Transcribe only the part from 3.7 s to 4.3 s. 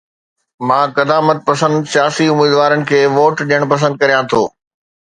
پسند ڪريان